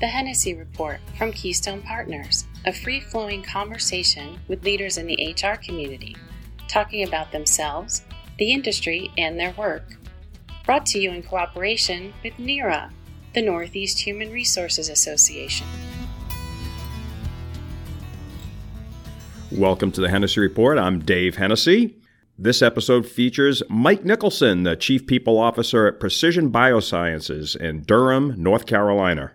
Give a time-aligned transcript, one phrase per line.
[0.00, 5.56] The Hennessy Report from Keystone Partners, a free flowing conversation with leaders in the HR
[5.56, 6.16] community,
[6.68, 8.00] talking about themselves,
[8.38, 9.98] the industry, and their work.
[10.64, 12.90] Brought to you in cooperation with NEHRA,
[13.34, 15.66] the Northeast Human Resources Association.
[19.52, 20.78] Welcome to the Hennessy Report.
[20.78, 21.98] I'm Dave Hennessy.
[22.38, 28.64] This episode features Mike Nicholson, the Chief People Officer at Precision Biosciences in Durham, North
[28.64, 29.32] Carolina.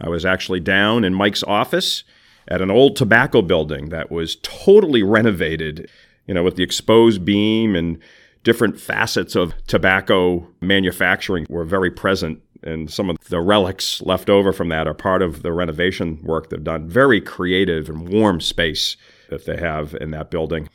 [0.00, 2.04] I was actually down in Mike's office
[2.48, 5.90] at an old tobacco building that was totally renovated,
[6.26, 7.98] you know, with the exposed beam and
[8.42, 12.40] different facets of tobacco manufacturing were very present.
[12.62, 16.48] And some of the relics left over from that are part of the renovation work
[16.48, 16.88] they've done.
[16.88, 18.96] Very creative and warm space
[19.28, 20.68] that they have in that building.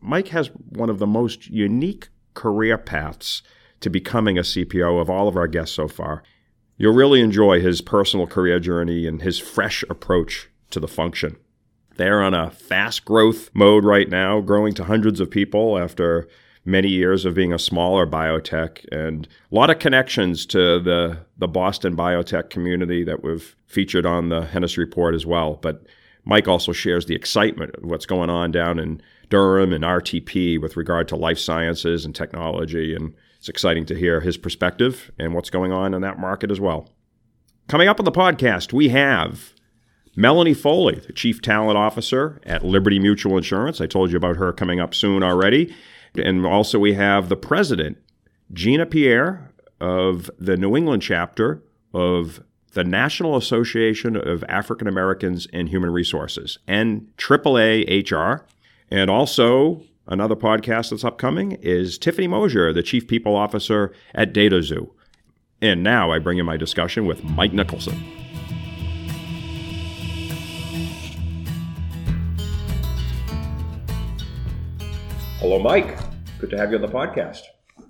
[0.00, 3.42] Mike has one of the most unique career paths
[3.80, 6.22] to becoming a CPO of all of our guests so far.
[6.76, 11.36] You'll really enjoy his personal career journey and his fresh approach to the function.
[11.96, 16.28] They're on a fast growth mode right now, growing to hundreds of people after
[16.64, 21.46] many years of being a smaller biotech and a lot of connections to the, the
[21.46, 25.58] Boston biotech community that we've featured on the Hennessy Report as well.
[25.60, 25.84] But
[26.24, 30.76] Mike also shares the excitement of what's going on down in Durham and RTP with
[30.76, 32.94] regard to life sciences and technology.
[32.94, 33.14] And
[33.44, 36.88] it's exciting to hear his perspective and what's going on in that market as well.
[37.68, 39.52] Coming up on the podcast, we have
[40.16, 43.82] Melanie Foley, the Chief Talent Officer at Liberty Mutual Insurance.
[43.82, 45.76] I told you about her coming up soon already.
[46.14, 47.98] And also, we have the President,
[48.50, 52.42] Gina Pierre, of the New England chapter of
[52.72, 58.46] the National Association of African Americans in Human Resources, and AAA HR.
[58.90, 64.90] And also, another podcast that's upcoming is Tiffany Mosier, the Chief People Officer at DataZoo.
[65.62, 67.94] And now I bring you my discussion with Mike Nicholson.
[75.38, 75.98] Hello, Mike.
[76.38, 77.40] Good to have you on the podcast.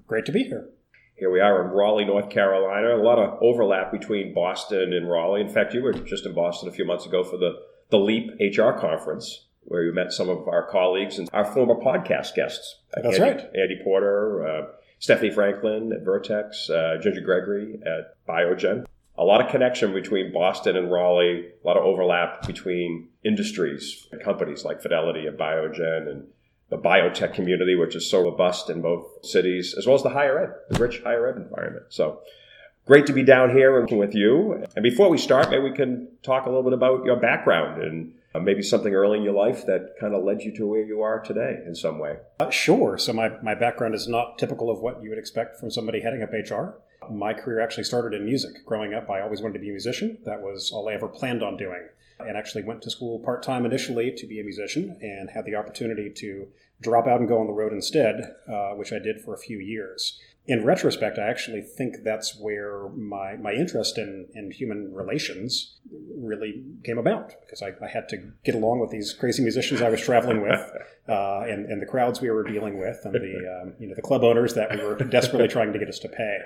[0.06, 0.68] Great to be here.
[1.16, 2.96] Here we are in Raleigh, North Carolina.
[2.96, 5.40] A lot of overlap between Boston and Raleigh.
[5.40, 7.52] In fact, you were just in Boston a few months ago for the,
[7.90, 12.34] the LEAP HR conference, where we met some of our colleagues and our former podcast
[12.34, 12.80] guests.
[12.92, 13.40] That's Andy, right.
[13.54, 14.66] Andy Porter, uh,
[14.98, 18.86] Stephanie Franklin at Vertex, uh, Ginger Gregory at Biogen.
[19.16, 24.20] A lot of connection between Boston and Raleigh, a lot of overlap between industries and
[24.20, 26.26] companies like Fidelity and Biogen and
[26.70, 30.38] the biotech community, which is so robust in both cities, as well as the higher
[30.42, 31.86] ed, the rich higher ed environment.
[31.90, 32.20] So
[32.86, 34.64] great to be down here working with you.
[34.74, 38.14] And before we start, maybe we can talk a little bit about your background and
[38.40, 41.20] maybe something early in your life that kind of led you to where you are
[41.20, 42.16] today in some way.
[42.40, 42.98] Uh, sure.
[42.98, 46.22] So my, my background is not typical of what you would expect from somebody heading
[46.22, 46.80] up HR.
[47.12, 48.64] My career actually started in music.
[48.66, 50.18] Growing up, I always wanted to be a musician.
[50.24, 51.88] That was all I ever planned on doing.
[52.18, 55.56] And actually went to school part time initially to be a musician and had the
[55.56, 56.48] opportunity to
[56.80, 59.58] drop out and go on the road instead, uh, which I did for a few
[59.58, 60.18] years.
[60.46, 65.78] In retrospect, I actually think that's where my, my interest in, in human relations
[66.16, 69.88] really came about because I, I had to get along with these crazy musicians I
[69.88, 70.60] was traveling with
[71.08, 74.02] uh, and, and the crowds we were dealing with and the, um, you know, the
[74.02, 76.38] club owners that we were desperately trying to get us to pay.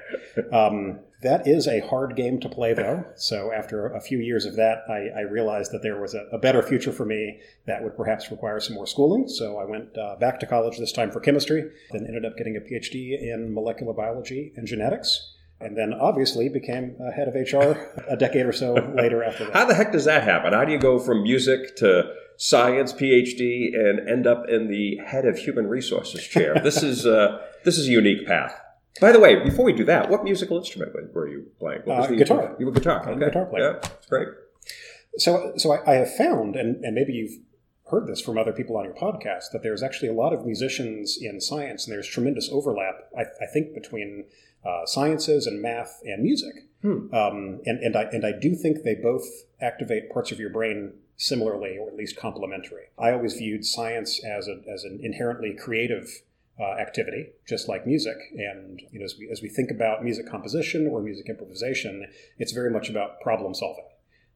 [0.52, 3.04] Um, that is a hard game to play, though.
[3.16, 6.38] So after a few years of that, I, I realized that there was a, a,
[6.38, 9.28] better future for me that would perhaps require some more schooling.
[9.28, 12.56] So I went uh, back to college this time for chemistry, then ended up getting
[12.56, 18.16] a PhD in molecular biology and genetics and then obviously became head of HR a
[18.16, 19.54] decade or so later after that.
[19.54, 20.52] How the heck does that happen?
[20.52, 25.24] How do you go from music to science PhD and end up in the head
[25.24, 26.54] of human resources chair?
[26.62, 28.58] this is uh, this is a unique path.
[29.00, 31.82] By the way, before we do that, what musical instrument were you playing?
[31.84, 32.56] What was uh, the guitar.
[32.58, 33.08] You were guitar.
[33.08, 33.26] Okay.
[33.26, 33.74] guitar player.
[33.74, 34.28] Yeah, that's great.
[35.18, 37.38] So, so I, I have found, and, and maybe you've
[37.90, 41.18] heard this from other people on your podcast, that there's actually a lot of musicians
[41.20, 44.24] in science, and there's tremendous overlap, I, I think, between
[44.64, 46.54] uh, sciences and math and music.
[46.82, 47.12] Hmm.
[47.12, 49.26] Um, and, and, I, and I do think they both
[49.60, 52.84] activate parts of your brain similarly, or at least complementary.
[52.96, 56.08] I always viewed science as, a, as an inherently creative
[56.60, 58.16] uh, activity, just like music.
[58.36, 62.06] And you know, as we, as we think about music composition or music improvisation,
[62.38, 63.84] it's very much about problem solving.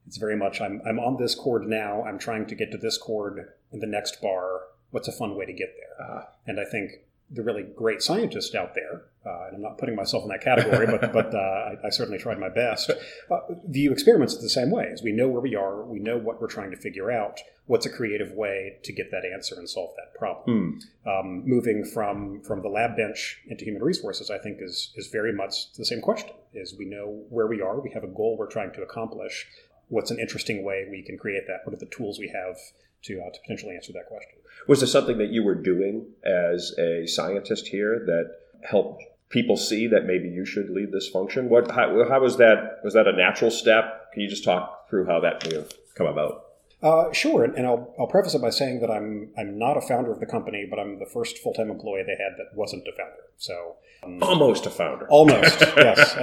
[0.06, 2.02] It's very much I'm, I'm on this chord now.
[2.02, 4.62] I'm trying to get to this chord in the next bar.
[4.90, 6.06] What's a fun way to get there?
[6.06, 6.92] Uh, and I think
[7.32, 10.87] the really great scientists out there, uh, and I'm not putting myself in that category,
[10.87, 12.90] but, but uh, I, I, certainly tried my best,
[13.31, 14.88] uh, view experiments the same way.
[14.93, 17.40] As we know where we are, we know what we're trying to figure out.
[17.67, 20.81] What's a creative way to get that answer and solve that problem?
[21.05, 21.08] Hmm.
[21.08, 25.32] Um, moving from from the lab bench into human resources, I think, is is very
[25.32, 26.35] much the same question.
[26.52, 29.46] Is we know where we are, we have a goal we're trying to accomplish.
[29.88, 31.61] what's an interesting way we can create that?
[31.64, 32.56] What are the tools we have
[33.04, 34.38] to, uh, to potentially answer that question?
[34.69, 38.34] Was there something that you were doing as a scientist here that
[38.69, 41.49] helped people see that maybe you should lead this function?
[41.49, 42.81] What how, how was that?
[42.84, 44.12] Was that a natural step?
[44.12, 46.44] Can you just talk through how that have come about?
[46.82, 49.81] Uh, sure, and, and I'll, I'll preface it by saying that I'm I'm not a
[49.81, 52.88] founder of the company, but I'm the first full time employee they had that wasn't
[52.88, 53.23] a founder.
[53.37, 55.06] So um, almost a founder.
[55.08, 56.17] Almost, yes.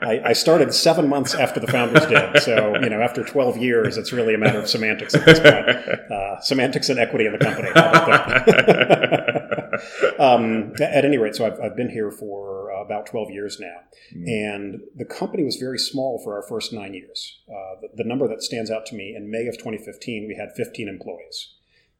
[0.00, 2.42] I, I, started seven months after the founders did.
[2.42, 6.10] So you know, after 12 years, it's really a matter of semantics at this point.
[6.10, 7.68] Uh, semantics and equity in the company.
[10.18, 12.55] um, at any rate, so I've, I've been here for
[12.86, 13.80] about 12 years now,
[14.14, 14.24] mm.
[14.26, 17.40] and the company was very small for our first nine years.
[17.48, 20.56] Uh, the, the number that stands out to me in May of 2015, we had
[20.56, 21.56] 15 employees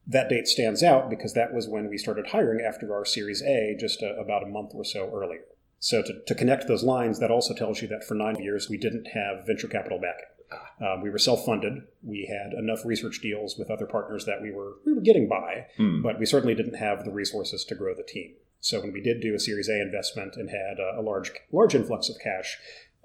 [0.07, 3.75] that date stands out because that was when we started hiring after our Series A,
[3.77, 5.43] just a, about a month or so earlier.
[5.79, 8.77] So to, to connect those lines, that also tells you that for nine years we
[8.77, 10.25] didn't have venture capital backing.
[10.79, 11.83] Um, we were self-funded.
[12.03, 15.67] We had enough research deals with other partners that we were we were getting by,
[15.77, 16.01] mm.
[16.01, 18.35] but we certainly didn't have the resources to grow the team.
[18.59, 21.75] So when we did do a Series A investment and had a, a large large
[21.75, 22.57] influx of cash,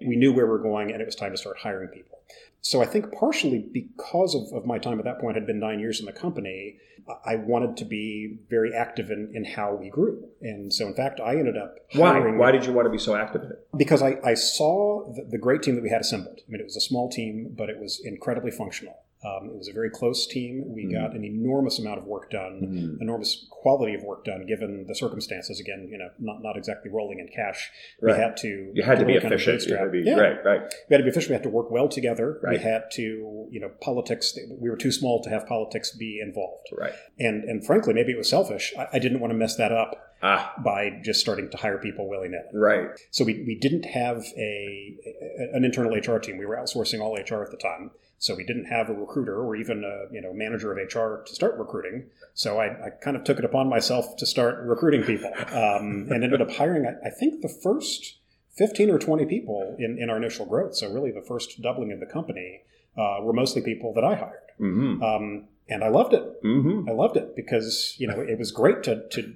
[0.06, 2.19] we knew where we were going, and it was time to start hiring people.
[2.60, 5.81] So I think partially because of, of my time at that point had been nine
[5.81, 6.78] years in the company,
[7.26, 10.28] I wanted to be very active in, in how we grew.
[10.40, 12.38] And so in fact, I ended up hiring.
[12.38, 12.46] Why?
[12.46, 13.69] Why did you want to be so active in it?
[13.76, 16.40] Because I, I saw the, the great team that we had assembled.
[16.46, 18.94] I mean, it was a small team, but it was incredibly functional.
[19.24, 20.64] Um, it was a very close team.
[20.66, 20.94] We mm-hmm.
[20.94, 23.02] got an enormous amount of work done, mm-hmm.
[23.02, 25.60] enormous quality of work done, given the circumstances.
[25.60, 27.70] Again, you know, not not exactly rolling in cash.
[28.00, 28.16] Right.
[28.16, 28.72] We had to.
[28.74, 29.62] You had to be efficient.
[29.66, 30.19] You had to be, yeah.
[30.19, 30.60] Right, right.
[30.88, 31.30] We had to be efficient.
[31.30, 32.40] We had to work well together.
[32.42, 32.58] Right.
[32.58, 34.36] We had to, you know, politics.
[34.50, 36.69] We were too small to have politics be involved.
[36.76, 36.92] Right.
[37.19, 38.72] And and frankly, maybe it was selfish.
[38.76, 40.08] I, I didn't want to mess that up.
[40.24, 40.52] Ah.
[40.64, 42.44] by just starting to hire people willy nilly.
[42.54, 42.90] Right.
[43.10, 44.96] So we, we didn't have a,
[45.52, 46.38] an internal HR team.
[46.38, 47.90] We were outsourcing all HR at the time.
[48.22, 51.34] So we didn't have a recruiter or even a you know manager of HR to
[51.34, 52.04] start recruiting.
[52.34, 56.22] So I, I kind of took it upon myself to start recruiting people um, and
[56.22, 58.19] ended up hiring, I, I, think, the first
[58.56, 60.76] 15 or 20 people in, in our initial growth.
[60.76, 62.62] So really the first doubling of the company
[62.96, 64.52] uh, were mostly people that I hired.
[64.60, 65.02] Mm-hmm.
[65.02, 66.44] Um, and I loved it.
[66.44, 66.88] Mm-hmm.
[66.88, 69.34] I loved it because you know it was great to to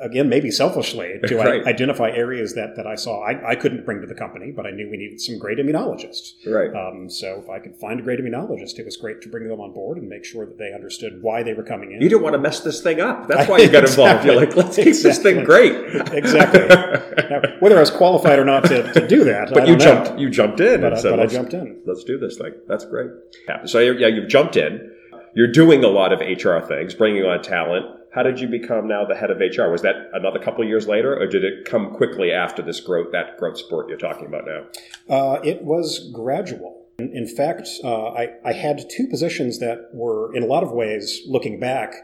[0.00, 1.66] again, maybe selfishly, to right.
[1.66, 4.70] identify areas that, that I saw I, I couldn't bring to the company, but I
[4.70, 6.34] knew we needed some great immunologists.
[6.46, 6.74] Right.
[6.74, 9.60] Um, so if I could find a great immunologist, it was great to bring them
[9.60, 12.00] on board and make sure that they understood why they were coming in.
[12.00, 13.28] You didn't want to mess this thing up.
[13.28, 14.04] That's why you got exactly.
[14.04, 14.26] involved.
[14.26, 15.10] You're like, let's keep exactly.
[15.10, 15.74] this thing great.
[16.12, 16.58] exactly.
[17.28, 20.18] Now, whether I was qualified or not to, to do that, but you jumped.
[20.18, 20.80] You jumped in.
[20.80, 21.82] But, I, said, but I jumped in.
[21.84, 22.54] Let's do this thing.
[22.66, 23.10] That's great.
[23.46, 23.66] Yeah.
[23.66, 24.90] So yeah, you've jumped in.
[25.34, 29.04] You're doing a lot of HR things, bringing on talent how did you become now
[29.04, 29.70] the head of HR?
[29.70, 33.38] Was that another couple years later, or did it come quickly after this growth, that
[33.38, 34.64] growth spurt you're talking about now?
[35.08, 36.88] Uh, it was gradual.
[36.98, 40.72] In, in fact, uh, I, I had two positions that were, in a lot of
[40.72, 41.94] ways, looking back,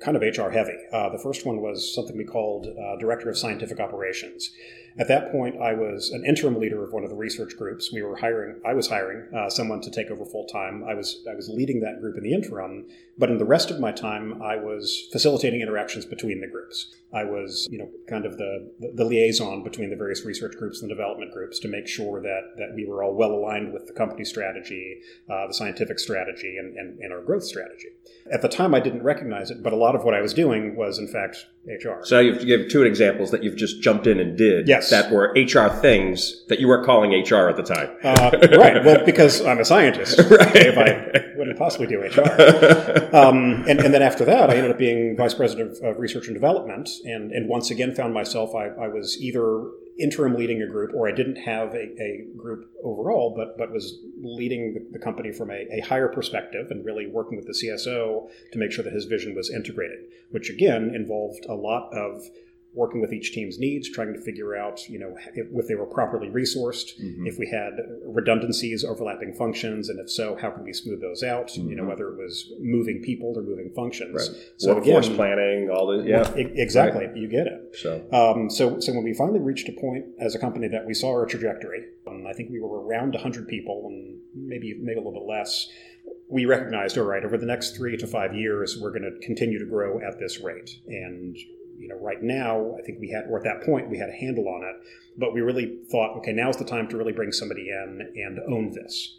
[0.00, 0.76] kind of HR heavy.
[0.92, 4.50] Uh, the first one was something we called uh, Director of Scientific Operations.
[4.98, 7.92] At that point, I was an interim leader of one of the research groups.
[7.92, 10.84] We were hiring, I was hiring uh, someone to take over full time.
[10.88, 13.78] I was, I was leading that group in the interim, but in the rest of
[13.78, 16.94] my time, I was facilitating interactions between the groups.
[17.12, 20.90] I was, you know, kind of the, the, liaison between the various research groups and
[20.90, 23.92] the development groups to make sure that, that we were all well aligned with the
[23.92, 27.88] company strategy, uh, the scientific strategy, and, and, and our growth strategy.
[28.32, 30.76] At the time, I didn't recognize it, but a lot of what I was doing
[30.76, 32.02] was, in fact, HR.
[32.04, 34.66] So you've give two examples that you've just jumped in and did.
[34.66, 34.90] Yes.
[34.90, 37.90] That were HR things that you weren't calling HR at the time.
[38.02, 38.82] Uh, right.
[38.82, 40.18] Well, because I'm a scientist.
[40.30, 40.56] right.
[40.56, 43.14] If I wouldn't possibly do HR.
[43.14, 46.26] Um, and, and, then after that, I ended up being vice president of, of research
[46.26, 49.64] and development, and and once again found myself I, I was either
[50.00, 53.98] interim leading a group, or I didn't have a, a group overall, but but was
[54.22, 58.28] leading the, the company from a, a, higher perspective and really working with the CSO
[58.52, 62.22] to make sure that his vision was integrated, which again involved a lot of
[62.72, 65.86] working with each team's needs, trying to figure out, you know, if, if they were
[65.86, 67.26] properly resourced, mm-hmm.
[67.26, 67.72] if we had
[68.04, 71.48] redundancies, overlapping functions, and if so, how can we smooth those out?
[71.48, 71.68] Mm-hmm.
[71.68, 71.90] You know, mm-hmm.
[71.90, 74.28] whether it was moving people or moving functions.
[74.28, 74.52] Right.
[74.56, 77.06] So Workforce again, planning, all this, yeah, exactly.
[77.06, 77.16] Right.
[77.16, 77.76] You get it.
[77.76, 80.94] So, um, so, so when we finally reached a point as a company that we
[80.94, 85.02] saw our trajectory, um, I think we were around 100 people, and maybe maybe a
[85.02, 85.68] little bit less
[86.28, 89.58] we recognized, all right, over the next three to five years, we're going to continue
[89.58, 90.70] to grow at this rate.
[90.86, 91.36] And
[91.80, 94.12] you know, right now, I think we had, or at that point, we had a
[94.12, 94.76] handle on it,
[95.16, 98.72] but we really thought, okay, now's the time to really bring somebody in and own
[98.72, 99.16] this.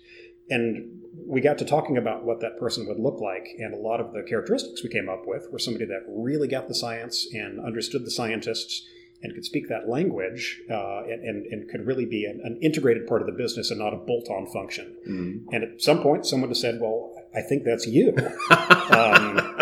[0.50, 4.00] And we got to talking about what that person would look like, and a lot
[4.00, 7.60] of the characteristics we came up with were somebody that really got the science and
[7.60, 8.86] understood the scientists
[9.24, 13.22] and could speak that language uh, and, and, could really be an, an, integrated part
[13.22, 14.96] of the business and not a bolt-on function.
[15.08, 15.54] Mm-hmm.
[15.54, 18.16] And at some point, someone has said, "Well, I think that's you."
[18.50, 19.62] um,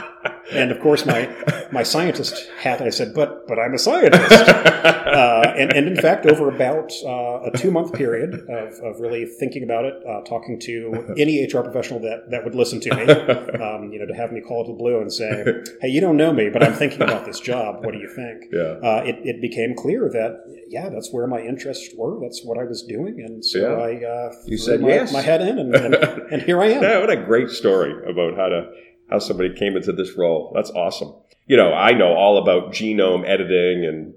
[0.51, 1.29] and of course, my
[1.71, 2.81] my scientist hat.
[2.81, 7.41] I said, "But but I'm a scientist." uh, and, and in fact, over about uh,
[7.43, 11.61] a two month period of, of really thinking about it, uh, talking to any HR
[11.61, 13.03] professional that, that would listen to me,
[13.63, 15.43] um, you know, to have me call to the blue and say,
[15.81, 17.83] "Hey, you don't know me, but I'm thinking about this job.
[17.83, 18.87] What do you think?" Yeah.
[18.87, 22.19] Uh, it, it became clear that yeah, that's where my interests were.
[22.21, 23.83] That's what I was doing, and so yeah.
[23.83, 25.11] I uh, you said my, yes.
[25.11, 26.83] my head in, and, and, and here I am.
[26.83, 28.71] Yeah, what a great story about how to
[29.09, 30.51] how somebody came into this role.
[30.55, 31.13] That's awesome.
[31.45, 34.13] You know, I know all about genome editing and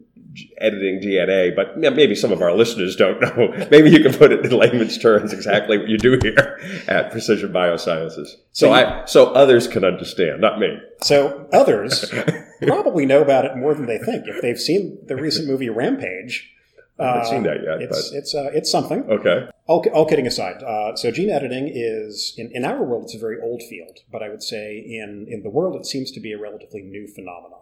[0.58, 3.66] editing DNA, but maybe some of our listeners don't know.
[3.70, 6.58] maybe you can put it in layman's terms exactly what you do here
[6.88, 8.28] at Precision Biosciences.
[8.52, 10.78] So, so I, so others can understand, not me.
[11.02, 12.12] So others
[12.62, 14.26] probably know about it more than they think.
[14.26, 16.50] If they've seen the recent movie Rampage,
[16.98, 17.82] I haven't uh, seen that yet.
[17.82, 18.18] It's but.
[18.18, 19.04] it's uh, it's something.
[19.08, 19.48] Okay.
[19.66, 23.18] All, all kidding aside, uh, so gene editing is in, in our world it's a
[23.18, 26.32] very old field, but I would say in in the world it seems to be
[26.32, 27.58] a relatively new phenomenon.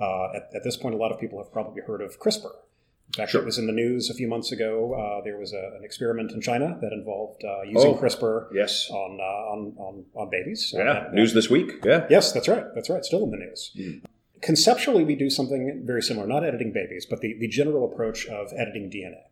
[0.00, 2.52] Uh, at, at, this point, a lot of people have probably heard of CRISPR.
[3.08, 3.42] In fact, sure.
[3.42, 4.94] it was in the news a few months ago.
[4.94, 8.88] Uh, there was a, an experiment in China that involved uh, using oh, CRISPR yes.
[8.90, 10.72] on, uh, on, on, on babies.
[10.76, 11.84] Yeah, news this week.
[11.84, 12.06] Yeah.
[12.08, 12.64] Yes, that's right.
[12.76, 13.04] That's right.
[13.04, 13.72] Still in the news.
[13.76, 14.02] Mm
[14.40, 18.52] conceptually, we do something very similar, not editing babies, but the, the general approach of
[18.56, 19.22] editing DNA.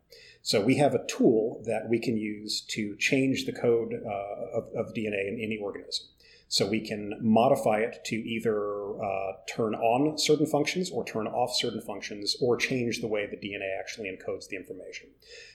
[0.43, 4.69] So we have a tool that we can use to change the code uh, of,
[4.77, 6.07] of, DNA in any organism.
[6.47, 11.57] So we can modify it to either uh, turn on certain functions or turn off
[11.57, 15.09] certain functions or change the way the DNA actually encodes the information.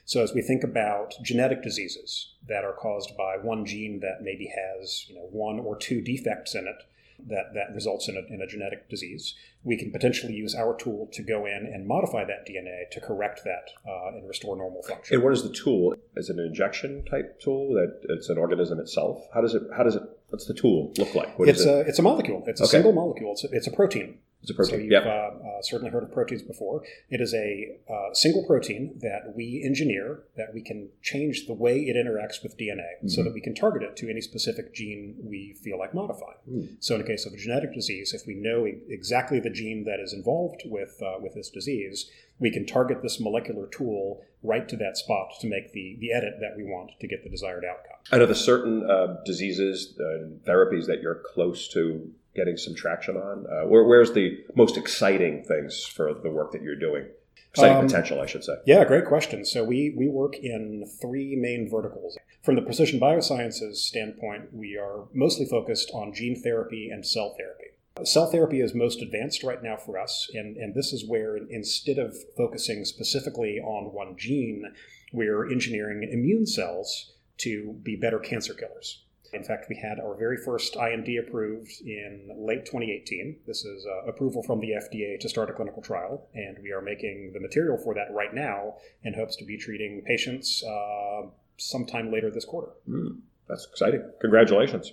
[0.03, 4.51] So as we think about genetic diseases that are caused by one gene that maybe
[4.53, 6.83] has you know, one or two defects in it,
[7.27, 11.09] that, that results in a, in a genetic disease, we can potentially use our tool
[11.13, 15.15] to go in and modify that DNA to correct that uh, and restore normal function.
[15.15, 15.95] And what is the tool?
[16.15, 19.27] Is it an injection type tool that it's an organism itself?
[19.33, 19.63] How does it?
[19.75, 20.03] How does it?
[20.29, 21.37] What's the tool look like?
[21.37, 22.43] What it's a it's a molecule.
[22.47, 22.71] It's a okay.
[22.71, 23.33] single molecule.
[23.33, 24.17] It's a, it's a protein.
[24.41, 24.75] It's a protein.
[24.75, 25.05] So you've yep.
[25.05, 26.83] uh, uh, certainly heard of proteins before.
[27.09, 31.81] It is a uh, single protein that we engineer that we can change the way
[31.81, 33.07] it interacts with DNA mm-hmm.
[33.07, 36.37] so that we can target it to any specific gene we feel like modifying.
[36.49, 36.75] Mm.
[36.79, 39.99] So in a case of a genetic disease, if we know exactly the gene that
[39.99, 44.75] is involved with uh, with this disease, we can target this molecular tool right to
[44.77, 47.97] that spot to make the, the edit that we want to get the desired outcome.
[48.11, 53.17] I know there's certain uh, diseases, uh, therapies that you're close to getting some traction
[53.17, 53.45] on?
[53.45, 57.07] Uh, where, where's the most exciting things for the work that you're doing?
[57.51, 58.53] Exciting um, potential, I should say.
[58.65, 59.43] Yeah, great question.
[59.45, 62.17] So we, we work in three main verticals.
[62.43, 67.65] From the precision biosciences standpoint, we are mostly focused on gene therapy and cell therapy.
[68.05, 71.97] Cell therapy is most advanced right now for us, and, and this is where instead
[71.97, 74.73] of focusing specifically on one gene,
[75.11, 79.03] we're engineering immune cells to be better cancer killers.
[79.33, 83.37] In fact, we had our very first IND approved in late 2018.
[83.47, 86.81] This is uh, approval from the FDA to start a clinical trial, and we are
[86.81, 92.11] making the material for that right now in hopes to be treating patients uh, sometime
[92.11, 92.71] later this quarter.
[92.89, 94.03] Mm, that's exciting.
[94.19, 94.91] Congratulations.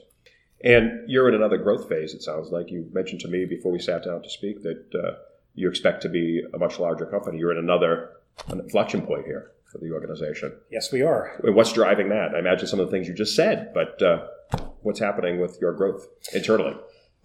[0.62, 2.70] And you're in another growth phase, it sounds like.
[2.70, 5.18] You mentioned to me before we sat down to speak that uh,
[5.54, 7.38] you expect to be a much larger company.
[7.38, 8.10] You're in another
[8.52, 10.52] inflection point here for the organization.
[10.70, 11.38] Yes, we are.
[11.42, 12.34] What's driving that?
[12.34, 14.26] I imagine some of the things you just said, but uh,
[14.82, 16.74] what's happening with your growth internally?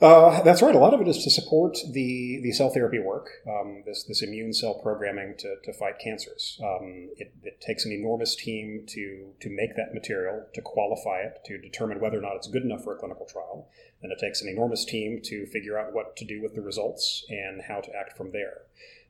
[0.02, 0.76] Uh, that's right.
[0.76, 4.22] A lot of it is to support the, the cell therapy work, um, this, this
[4.22, 6.60] immune cell programming to, to fight cancers.
[6.62, 11.40] Um, it, it, takes an enormous team to, to make that material, to qualify it,
[11.46, 13.70] to determine whether or not it's good enough for a clinical trial.
[14.02, 17.24] And it takes an enormous team to figure out what to do with the results
[17.30, 18.64] and how to act from there.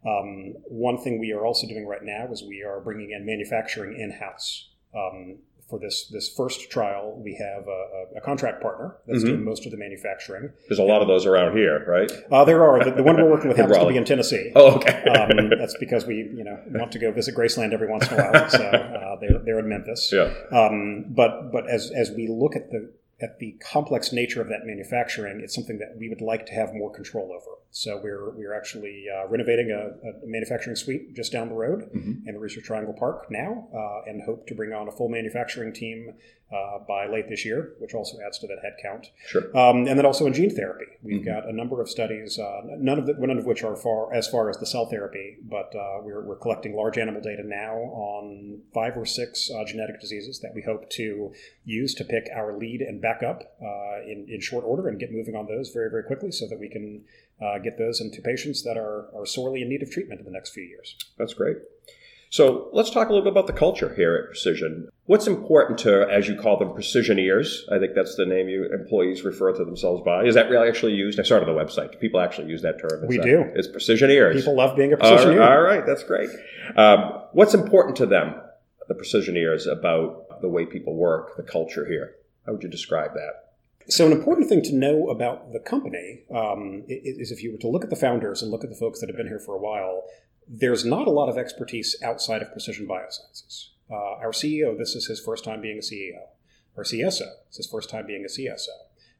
[0.06, 4.00] Um, one thing we are also doing right now is we are bringing in manufacturing
[4.00, 4.70] in house.
[4.96, 9.28] Um, for this this first trial, we have a, a contract partner that's mm-hmm.
[9.28, 10.52] doing most of the manufacturing.
[10.68, 12.12] There's a lot of those around here, right?
[12.32, 12.84] Uh, there are.
[12.84, 14.52] The, the, one we're working with happens to be in Tennessee.
[14.56, 15.04] Oh, okay.
[15.06, 18.32] um, that's because we, you know, want to go visit Graceland every once in a
[18.32, 18.50] while.
[18.50, 20.12] So uh, they're they're in Memphis.
[20.14, 20.32] Yeah.
[20.52, 22.92] Um, but but as as we look at the
[23.22, 26.74] at the complex nature of that manufacturing, it's something that we would like to have
[26.74, 27.58] more control over.
[27.76, 32.28] So we're we're actually uh, renovating a, a, manufacturing suite just down the road mm-hmm.
[32.28, 35.74] in the Research Triangle Park now, uh, and hope to bring on a full manufacturing
[35.74, 36.14] team
[36.54, 39.08] uh, by late this year, which also adds to that headcount.
[39.26, 39.46] Sure.
[39.58, 41.26] Um, and then also in gene therapy, we've mm-hmm.
[41.26, 44.28] got a number of studies, uh, none of the, none of which are far as
[44.28, 48.62] far as the cell therapy, but uh, we're, we're collecting large animal data now on
[48.72, 51.34] five or six uh, genetic diseases that we hope to
[51.66, 53.58] use to pick our lead and backup
[54.06, 56.70] in in short order and get moving on those very very quickly, so that we
[56.70, 57.04] can
[57.44, 60.32] uh, get those into patients that are, are sorely in need of treatment in the
[60.32, 60.96] next few years.
[61.18, 61.58] That's great.
[62.30, 64.90] So let's talk a little bit about the culture here at Precision.
[65.06, 67.60] What's important to, as you call them, precisioneers?
[67.72, 70.24] I think that's the name you employees refer to themselves by.
[70.24, 71.20] Is that really actually used?
[71.20, 71.92] I started the website.
[71.92, 73.06] Do people actually use that term?
[73.06, 73.52] we do.
[73.54, 74.34] It's precisioneers.
[74.34, 75.48] People love being a precisioneer.
[75.48, 76.30] All right, that's great.
[76.76, 78.34] Um, what's important to them,
[78.88, 82.16] the precisioneers, about the way people work, the culture here?
[82.48, 83.43] How would you describe that?
[83.90, 87.68] So, an important thing to know about the company um, is if you were to
[87.68, 89.60] look at the founders and look at the folks that have been here for a
[89.60, 90.04] while,
[90.48, 93.70] there's not a lot of expertise outside of precision biosciences.
[93.92, 96.28] Uh, our CEO, this is his first time being a CEO.
[96.78, 98.70] Our CSO, it's his first time being a CSO.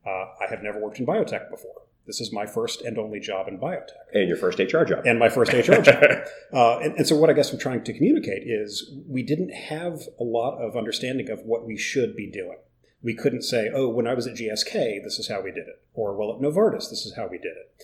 [0.06, 1.84] Uh, I have never worked in biotech before.
[2.06, 4.12] This is my first and only job in biotech.
[4.14, 5.06] And your first HR job.
[5.06, 6.04] And my first HR job.
[6.54, 10.02] Uh, and, and so, what I guess I'm trying to communicate is we didn't have
[10.20, 12.58] a lot of understanding of what we should be doing.
[13.04, 15.84] We couldn't say, oh, when I was at GSK, this is how we did it.
[15.94, 17.84] Or, well, at Novartis, this is how we did it.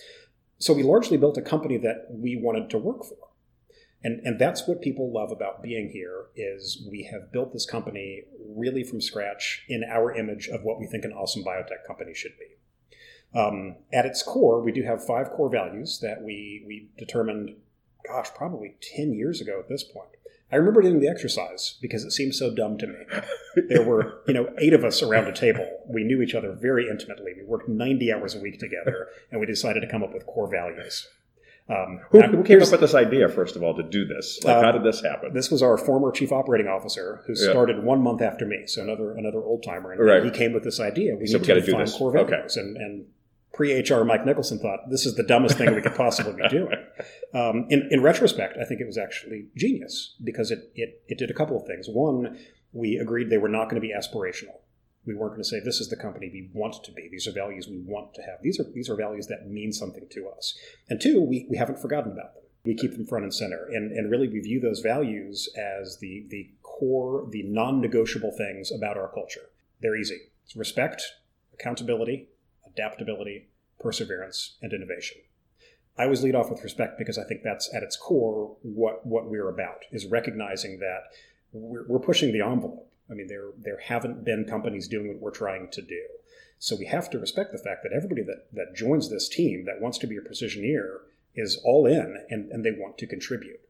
[0.58, 3.30] So, we largely built a company that we wanted to work for.
[4.02, 8.22] And, and that's what people love about being here is we have built this company
[8.56, 12.32] really from scratch in our image of what we think an awesome biotech company should
[12.38, 13.38] be.
[13.38, 17.56] Um, at its core, we do have five core values that we, we determined,
[18.06, 20.10] gosh, probably 10 years ago at this point.
[20.52, 22.96] I remember doing the exercise because it seemed so dumb to me.
[23.68, 25.66] There were, you know, eight of us around a table.
[25.88, 27.32] We knew each other very intimately.
[27.36, 30.48] We worked 90 hours a week together, and we decided to come up with core
[30.48, 31.08] values.
[31.68, 34.40] Um, who, who, came up with this idea, first of all, to do this?
[34.42, 35.32] Like, uh, how did this happen?
[35.32, 37.50] This was our former chief operating officer, who yeah.
[37.50, 40.24] started one month after me, so another another old timer, and right.
[40.24, 41.14] he came with this idea.
[41.14, 42.66] We so need we to define core values, okay.
[42.66, 43.06] and, and
[43.60, 46.76] pre-HR Mike Nicholson thought this is the dumbest thing we could possibly be doing.
[47.32, 51.30] Um, in, in, retrospect, I think it was actually genius because it, it, it did
[51.30, 51.86] a couple of things.
[51.88, 52.36] One,
[52.72, 54.58] we agreed they were not going to be aspirational.
[55.06, 57.08] We weren't going to say this is the company we want to be.
[57.08, 58.42] These are values we want to have.
[58.42, 60.58] These are these are values that mean something to us.
[60.88, 62.42] And two, we, we haven't forgotten about them.
[62.64, 63.68] We keep them front and center.
[63.72, 68.98] And and really we view those values as the the core, the non-negotiable things about
[68.98, 69.50] our culture.
[69.80, 70.18] They're easy.
[70.44, 71.04] It's respect,
[71.54, 72.28] accountability,
[72.66, 73.49] adaptability,
[73.80, 75.18] perseverance, and innovation.
[75.98, 79.26] I always lead off with respect because I think that's at its core what what
[79.26, 81.02] we're about is recognizing that
[81.52, 85.30] we're, we're pushing the envelope I mean, there there haven't been companies doing what we're
[85.30, 86.02] trying to do.
[86.58, 89.80] So we have to respect the fact that everybody that, that joins this team that
[89.80, 90.98] wants to be a precisioneer
[91.34, 93.60] is all in and, and they want to contribute.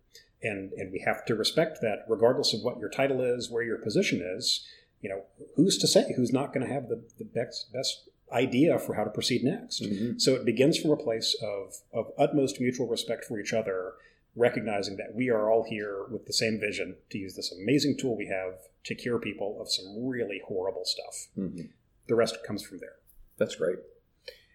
[0.42, 3.78] And and we have to respect that regardless of what your title is, where your
[3.78, 4.66] position is,
[5.00, 5.22] you know,
[5.56, 9.04] who's to say who's not going to have the, the best best idea for how
[9.04, 9.82] to proceed next.
[9.82, 10.18] Mm-hmm.
[10.18, 13.94] So it begins from a place of, of utmost mutual respect for each other
[14.36, 18.16] recognizing that we are all here with the same vision to use this amazing tool
[18.16, 21.28] we have to cure people of some really horrible stuff.
[21.36, 21.66] Mm-hmm.
[22.06, 22.94] The rest comes from there.
[23.38, 23.78] That's great.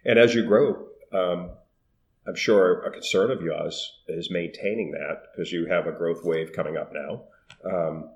[0.05, 1.51] And as you grow, um,
[2.27, 6.53] I'm sure a concern of yours is maintaining that because you have a growth wave
[6.53, 7.23] coming up now.
[7.69, 8.09] Um,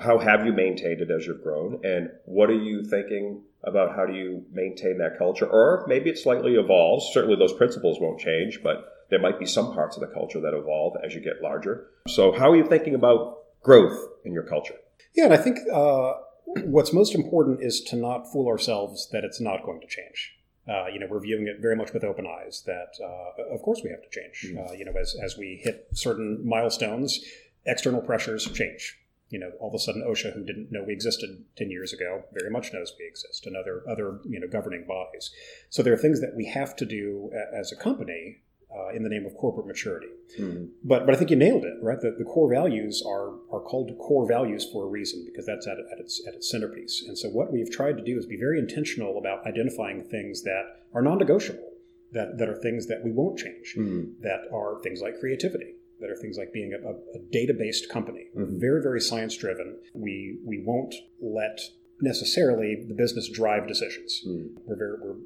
[0.00, 1.80] how have you maintained it as you've grown?
[1.84, 5.46] And what are you thinking about how do you maintain that culture?
[5.46, 7.10] Or maybe it slightly evolves.
[7.12, 10.54] Certainly those principles won't change, but there might be some parts of the culture that
[10.54, 11.88] evolve as you get larger.
[12.08, 14.74] So, how are you thinking about growth in your culture?
[15.14, 19.40] Yeah, and I think uh, what's most important is to not fool ourselves that it's
[19.40, 20.32] not going to change.
[20.66, 22.62] Uh, you know, we're viewing it very much with open eyes.
[22.66, 24.46] That uh, of course we have to change.
[24.46, 24.74] Mm-hmm.
[24.74, 27.20] you know, as as we hit certain milestones,
[27.66, 28.98] external pressures change.
[29.30, 32.24] You know, all of a sudden, OSHA, who didn't know we existed ten years ago,
[32.32, 35.30] very much knows we exist, and other other you know governing bodies.
[35.70, 38.42] So there are things that we have to do as a company
[38.74, 40.08] uh, in the name of corporate maturity.
[40.38, 40.66] Mm-hmm.
[40.82, 42.00] But but I think you nailed it, right?
[42.00, 45.76] The, the core values are are called core values for a reason because that's at,
[45.92, 47.04] at its at its centerpiece.
[47.06, 50.64] And so what we've tried to do is be very intentional about identifying things that
[50.92, 51.70] are non-negotiable,
[52.12, 54.22] that that are things that we won't change, mm-hmm.
[54.22, 55.74] that are things like creativity.
[56.00, 58.58] That are things like being a, a data-based company, mm-hmm.
[58.58, 59.78] very, very science-driven.
[59.94, 61.60] We we won't let
[62.00, 64.22] necessarily the business drive decisions.
[64.26, 64.50] Mm.
[64.66, 65.16] We're very we're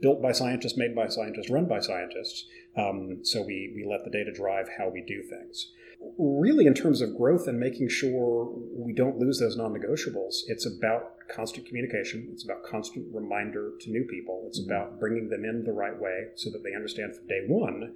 [0.00, 2.46] built by scientists, made by scientists, run by scientists.
[2.76, 5.72] Um, so we, we let the data drive how we do things.
[6.18, 10.66] Really, in terms of growth and making sure we don't lose those non negotiables, it's
[10.66, 12.28] about constant communication.
[12.32, 14.44] It's about constant reminder to new people.
[14.46, 14.70] It's mm-hmm.
[14.70, 17.94] about bringing them in the right way so that they understand from day one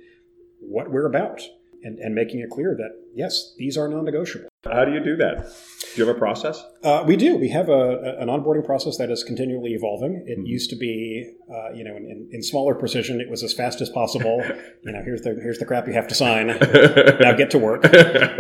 [0.61, 1.43] what we're about
[1.83, 4.49] and, and making it clear that, yes, these are non negotiable.
[4.65, 5.55] How do you do that?
[5.95, 6.63] Do you have a process?
[6.83, 7.37] Uh, we do.
[7.37, 10.25] We have a, an onboarding process that is continually evolving.
[10.27, 10.47] It mm-hmm.
[10.47, 13.89] used to be, uh, you know, in, in, smaller precision, it was as fast as
[13.89, 14.43] possible.
[14.85, 16.47] you know, here's the here's the crap you have to sign.
[17.21, 17.85] now get to work.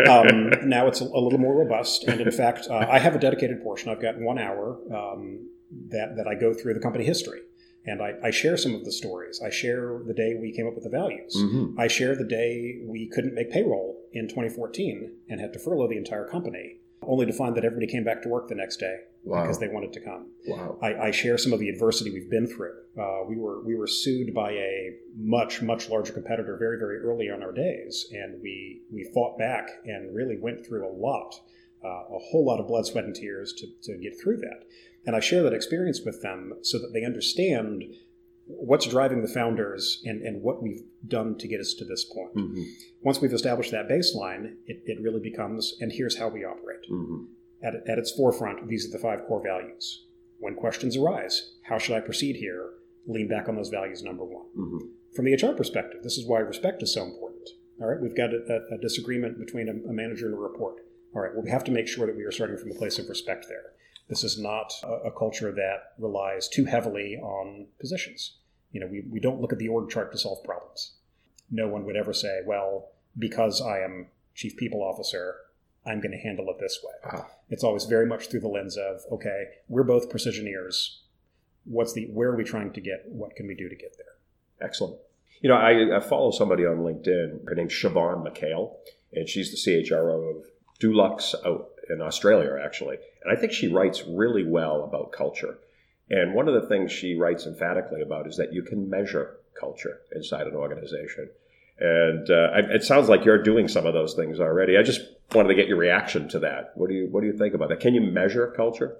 [0.08, 3.18] Um, now it's a, a, little more robust, and in fact, uh, I have a
[3.18, 3.90] dedicated portion.
[3.90, 5.48] I've got one hour um,
[5.90, 7.40] that that I go through the company history.
[7.86, 9.40] And I, I, share some of the stories.
[9.42, 11.34] I share the day we came up with the values.
[11.34, 11.80] Mm-hmm.
[11.80, 15.96] I share the day we couldn't make payroll in 2014 and had to furlough the
[15.96, 19.42] entire company, only to find that everybody came back to work the next day wow.
[19.42, 20.26] because they wanted to come.
[20.46, 20.78] Wow.
[20.82, 22.74] I, I, share some of the adversity we've been through.
[22.98, 27.30] Uh, we were we were sued by a much much larger competitor very very early
[27.30, 31.34] on our days, and we we fought back and really went through a lot,
[31.84, 34.64] uh, a whole lot of blood, sweat, and tears to to get through that.
[35.08, 37.82] And I share that experience with them so that they understand
[38.44, 42.34] what's driving the founders and, and what we've done to get us to this point.
[42.34, 42.62] Mm-hmm.
[43.00, 46.84] Once we've established that baseline, it, it really becomes, and here's how we operate.
[46.92, 47.24] Mm-hmm.
[47.62, 50.04] At, at its forefront, these are the five core values.
[50.40, 52.72] When questions arise, how should I proceed here?
[53.06, 54.44] Lean back on those values, number one.
[54.58, 54.88] Mm-hmm.
[55.16, 57.48] From the HR perspective, this is why respect is so important.
[57.80, 60.82] All right, we've got a, a disagreement between a, a manager and a report.
[61.14, 62.98] All right, well, we have to make sure that we are starting from a place
[62.98, 63.72] of respect there.
[64.08, 68.38] This is not a, a culture that relies too heavily on positions.
[68.72, 70.94] You know, we, we don't look at the org chart to solve problems.
[71.50, 75.36] No one would ever say, well, because I am chief people officer,
[75.86, 76.92] I'm going to handle it this way.
[77.12, 77.26] Ah.
[77.48, 80.98] It's always very much through the lens of, okay, we're both precisioneers.
[81.64, 83.04] What's the where are we trying to get?
[83.06, 84.66] What can we do to get there?
[84.66, 84.98] Excellent.
[85.40, 87.48] You know, I, I follow somebody on LinkedIn.
[87.48, 88.76] Her name's Siobhan McHale,
[89.12, 90.44] and she's the CHRO of
[90.80, 92.96] Dulux out in Australia, actually.
[93.22, 95.58] And I think she writes really well about culture.
[96.10, 100.00] And one of the things she writes emphatically about is that you can measure culture
[100.12, 101.28] inside an organization.
[101.80, 104.76] And uh, it sounds like you're doing some of those things already.
[104.76, 105.00] I just
[105.32, 106.72] wanted to get your reaction to that.
[106.74, 107.80] What do you What do you think about that?
[107.80, 108.96] Can you measure culture?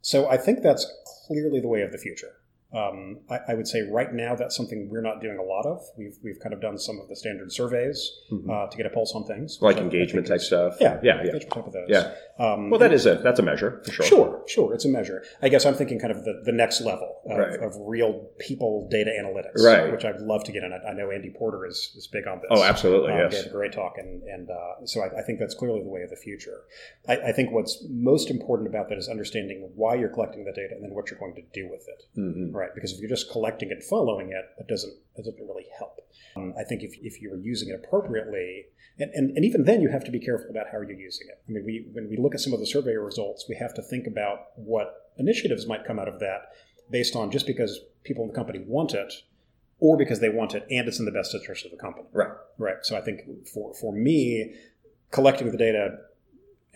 [0.00, 0.90] So I think that's
[1.26, 2.32] clearly the way of the future.
[2.72, 5.80] Um, I, I, would say right now that's something we're not doing a lot of.
[5.96, 8.50] We've, we've kind of done some of the standard surveys mm-hmm.
[8.50, 10.76] uh, to get a pulse on things, like engagement type stuff.
[10.80, 11.86] Yeah, yeah, yeah, type of those.
[11.88, 12.12] Yeah.
[12.38, 14.06] Um, well, that is a that's a measure for sure.
[14.06, 15.24] Sure, sure, it's a measure.
[15.40, 17.60] I guess I'm thinking kind of the, the next level of, right.
[17.60, 19.90] of real people data analytics, right?
[19.90, 20.72] Which I'd love to get in.
[20.72, 22.48] I, I know Andy Porter is, is big on this.
[22.50, 23.46] Oh, absolutely, um, yes.
[23.46, 26.10] A great talk, and and uh, so I, I, think that's clearly the way of
[26.10, 26.64] the future.
[27.08, 30.74] I, I, think what's most important about that is understanding why you're collecting the data
[30.74, 32.54] and then what you're going to do with it, mm-hmm.
[32.54, 32.70] right?
[32.74, 36.00] Because if you're just collecting it, following it, that doesn't doesn't really help.
[36.36, 38.66] Um, I think if if you're using it appropriately
[38.98, 41.38] and, and, and, even then, you have to be careful about how you're using it.
[41.46, 43.82] I mean, we, when we look at some of the survey results, we have to
[43.82, 46.52] think about what initiatives might come out of that
[46.90, 49.12] based on just because people in the company want it
[49.80, 52.06] or because they want it and it's in the best interest of the company.
[52.12, 52.30] Right.
[52.56, 52.76] Right.
[52.82, 53.20] So I think
[53.52, 54.54] for, for me,
[55.10, 55.98] collecting the data,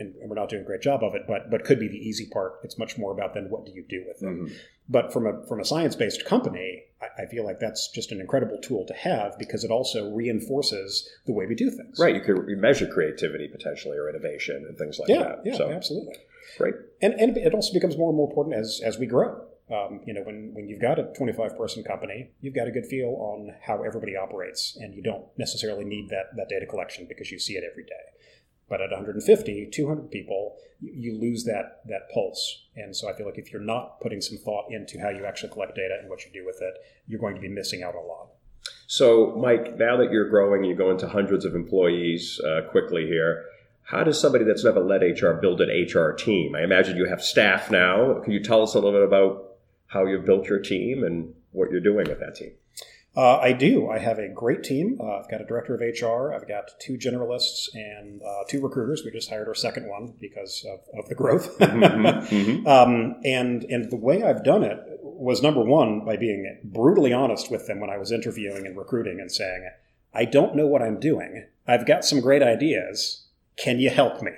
[0.01, 2.27] and, we're not doing a great job of it, but but could be the easy
[2.33, 2.55] part.
[2.65, 4.27] It's much more about then what do you do with it.
[4.27, 4.55] Mm-hmm.
[4.89, 8.21] But from a from a science based company, I, I, feel like that's just an
[8.21, 11.99] incredible tool to have because it also reinforces the way we do things.
[11.99, 12.15] Right.
[12.15, 15.39] You could measure creativity potentially or innovation and things like yeah, that.
[15.45, 16.17] Yeah, so, absolutely.
[16.59, 16.75] Great.
[17.03, 19.47] And and it also becomes more and more important as as we grow.
[19.71, 22.87] Um, you know, when, when you've got a 25 person company, you've got a good
[22.87, 27.31] feel on how everybody operates, and you don't necessarily need that, that data collection because
[27.31, 28.20] you see it every day.
[28.71, 32.69] But at 150, 200 people, you, lose that that pulse.
[32.77, 35.53] And so I feel like if you're not putting some thought into how you actually
[35.53, 36.75] collect data and what you do with it,
[37.09, 38.29] you're going to be missing out a lot.
[38.87, 43.07] So, Mike, now that you're growing and you go into hundreds of employees uh, quickly
[43.07, 43.45] here,
[43.83, 46.55] how does somebody that's never led HR build an HR team?
[46.55, 48.21] I imagine you have staff now.
[48.21, 49.57] Can you tell us a little bit about
[49.89, 52.53] how you've built your team and what you're doing with that team?
[53.17, 53.91] Uh, I do.
[53.91, 54.99] I have a great team.
[55.01, 56.33] Uh, I've got a director of HR.
[56.33, 59.03] I've got two generalists and uh, two recruiters.
[59.05, 61.59] We just hired our second one because of, of the growth.
[61.59, 62.67] mm-hmm, mm-hmm.
[62.69, 67.51] Um, and and the way I've done it was number one by being brutally honest
[67.51, 69.69] with them when I was interviewing and recruiting and saying,
[70.15, 71.47] "I don't know what I'm doing.
[71.67, 73.27] I've got some great ideas.
[73.57, 74.33] Can you help me?"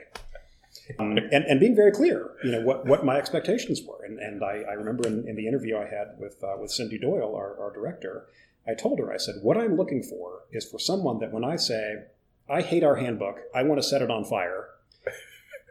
[0.99, 4.05] Um, and, and being very clear, you know, what, what my expectations were.
[4.05, 6.99] And, and I, I remember in, in, the interview I had with, uh, with Cindy
[6.99, 8.27] Doyle, our, our director,
[8.67, 11.57] I told her, I said, what I'm looking for is for someone that when I
[11.57, 12.05] say,
[12.49, 14.69] I hate our handbook, I want to set it on fire,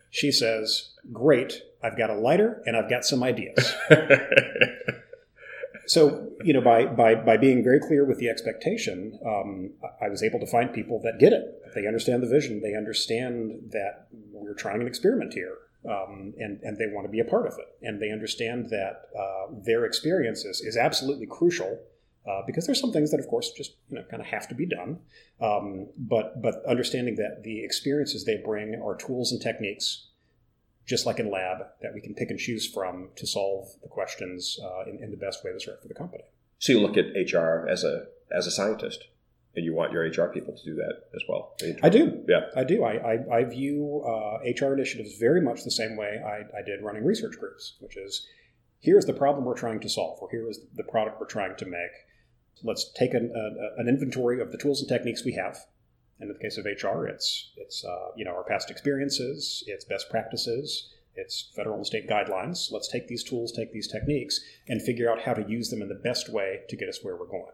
[0.10, 3.73] she says, Great, I've got a lighter and I've got some ideas.
[5.88, 10.21] so, you know, by, by, by being very clear with the expectation, um, I was
[10.21, 11.62] able to find people that get it.
[11.73, 15.58] They understand the vision, they understand that we're trying an experiment here.
[15.84, 17.65] Um, and, and they want to be a part of it.
[17.82, 21.80] And they understand that uh, their experience is, is absolutely crucial
[22.27, 24.55] uh, because there's some things that, of course, just you know kind of have to
[24.55, 24.99] be done.
[25.39, 30.07] Um, but but understanding that the experiences they bring are tools and techniques,
[30.86, 34.60] just like in lab, that we can pick and choose from to solve the questions
[34.63, 36.23] uh, in, in the best way that's right for the company.
[36.60, 39.07] So you look at HR as a as a scientist,
[39.55, 41.55] and you want your HR people to do that as well.
[41.81, 42.23] I do.
[42.27, 42.84] Yeah, I do.
[42.84, 46.84] I, I, I view uh, HR initiatives very much the same way I, I did
[46.84, 48.27] running research groups, which is
[48.79, 51.65] here's the problem we're trying to solve, or here is the product we're trying to
[51.65, 51.91] make.
[52.63, 55.57] Let's take an, a, an inventory of the tools and techniques we have.
[56.19, 59.85] And in the case of HR, it's it's uh, you know our past experiences, it's
[59.85, 62.71] best practices, it's federal and state guidelines.
[62.71, 65.89] Let's take these tools, take these techniques, and figure out how to use them in
[65.89, 67.53] the best way to get us where we're going.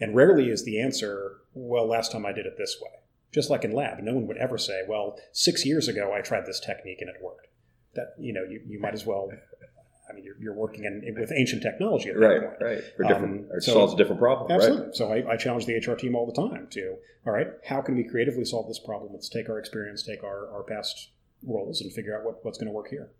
[0.00, 2.90] And rarely is the answer, well, last time I did it this way.
[3.32, 6.46] Just like in lab, no one would ever say, well, six years ago I tried
[6.46, 7.48] this technique and it worked.
[7.94, 9.30] That you know, you, you might as well
[10.08, 12.52] I mean, you're, you're working in, with ancient technology at that right, point.
[12.60, 14.50] Right, different, um, it so, solves a different problem.
[14.50, 14.86] Absolutely.
[14.86, 14.96] Right.
[14.96, 17.94] So I, I, challenge the HR team all the time to, all right, how can
[17.94, 19.12] we creatively solve this problem?
[19.12, 21.10] Let's take our experience, take our, our past
[21.42, 23.10] roles, and figure out what, what's going to work here.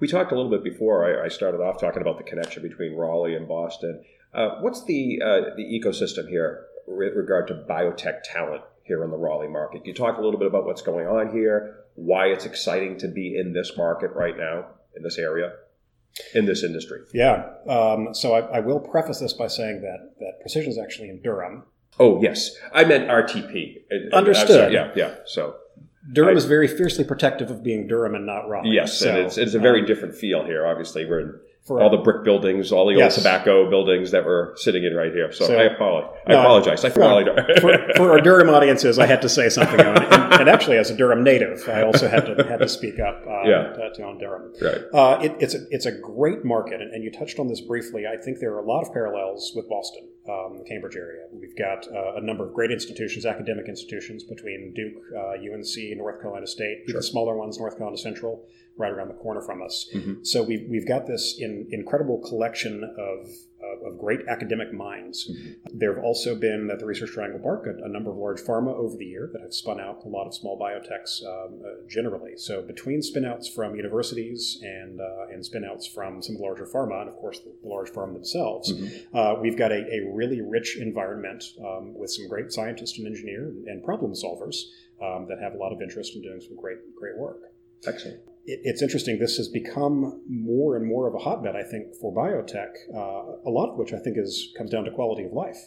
[0.00, 1.22] We talked a little bit before.
[1.22, 4.02] I, I, started off talking about the connection between Raleigh and Boston.
[4.34, 9.16] Uh, what's the uh, the ecosystem here with regard to biotech talent here in the
[9.16, 9.78] Raleigh market?
[9.78, 13.08] Can you talk a little bit about what's going on here, why it's exciting to
[13.08, 15.52] be in this market right now in this area?
[16.34, 17.00] In this industry.
[17.12, 17.50] Yeah.
[17.66, 21.22] Um, so I, I, will preface this by saying that that precision is actually in
[21.22, 21.64] Durham.
[21.98, 23.82] Oh yes, I meant RTP.
[24.12, 24.72] Understood.
[24.72, 25.16] yeah, yeah.
[25.26, 25.56] So
[26.12, 28.70] Durham I, is very fiercely protective of being Durham and not Raleigh.
[28.70, 30.66] Yes, so, and it's, it's a very um, different feel here.
[30.66, 33.16] Obviously, we're in all the brick buildings, all the yes.
[33.16, 35.30] old tobacco buildings that we're sitting in right here.
[35.32, 36.18] So, so I apologize.
[36.26, 36.84] No, I apologize.
[36.84, 37.00] I for,
[37.60, 39.80] for, for, our Durham audiences, I had to say something.
[39.80, 42.98] on and, and, actually, as a Durham native, I also had to had to speak
[42.98, 43.22] up.
[43.26, 43.62] Uh, yeah.
[43.74, 44.52] to, to on Durham.
[44.60, 44.82] Right.
[44.92, 48.06] Uh, it, it's a it's a great market, and, and, you touched on this briefly.
[48.06, 51.26] I think there are a lot of parallels with Boston, um, the Cambridge area.
[51.32, 56.20] We've got uh, a number of great institutions, academic institutions between Duke, UNC, uh, North
[56.20, 56.90] Carolina State, sure.
[56.90, 58.44] even smaller ones, North Carolina Central
[58.76, 59.88] right around the corner from us.
[59.94, 60.24] Mm-hmm.
[60.24, 63.28] So we've, we've got this in, incredible collection of,
[63.62, 65.30] of, of great academic minds.
[65.30, 65.78] Mm-hmm.
[65.78, 68.74] There have also been at the Research Triangle Park a, a, number of large pharma
[68.74, 72.36] over the year that have spun out a lot of small biotechs um, uh, generally.
[72.36, 77.02] So between spinouts from universities and uh, and spinouts from some of the larger pharma,
[77.02, 79.16] and of course the, large pharma themselves, mm-hmm.
[79.16, 83.54] uh, we've got a, a, really rich environment um, with some great scientists and engineers
[83.66, 84.56] and problem solvers
[85.02, 87.40] um, that have a lot of interest in doing some great great work.
[87.86, 89.18] Excellent it's interesting.
[89.18, 92.72] This has become more and more of a hotbed, I think, for biotech.
[92.92, 95.58] Uh, a lot of which I think is comes down to quality of life.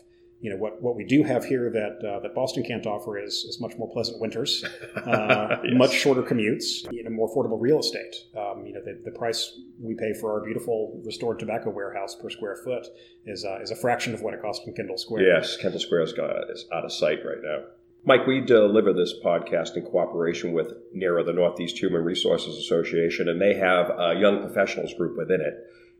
[0.42, 3.34] You know what, what we do have here that uh, that Boston can't offer is,
[3.34, 4.64] is much more pleasant winters,
[4.96, 5.74] uh, yes.
[5.74, 8.16] much shorter commutes, you know, more affordable real estate.
[8.38, 12.30] Um, you know the, the price we pay for our beautiful restored tobacco warehouse per
[12.30, 12.86] square foot
[13.26, 15.24] is uh, is a fraction of what it costs in Kendall Square.
[15.26, 17.64] Yes, Kendall Square is, is out of sight right now.
[18.08, 23.42] Mike, we deliver this podcast in cooperation with NEHRA, the Northeast Human Resources Association, and
[23.42, 25.56] they have a young professionals group within it.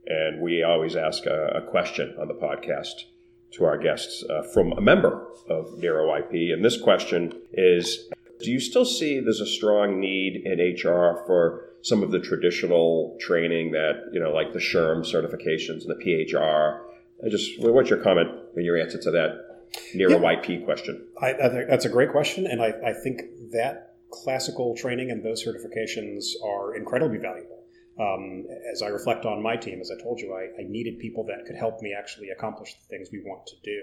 [0.06, 3.06] And we always ask a, a question on the podcast
[3.54, 6.54] to our guests uh, from a member of NEHRA YP.
[6.54, 8.08] And this question is
[8.40, 13.18] Do you still see there's a strong need in HR for some of the traditional
[13.20, 16.82] training that, you know, like the SHRM certifications and the PHR?
[17.26, 19.45] I just, what's your comment and your answer to that
[19.94, 20.18] NEHRA yeah.
[20.18, 21.08] YP question?
[21.22, 25.24] I, I, think that's a great question, and I, I think that classical training and
[25.24, 27.55] those certifications are incredibly valuable.
[27.98, 31.24] Um, as I reflect on my team, as I told you, I, I, needed people
[31.28, 33.82] that could help me actually accomplish the things we want to do.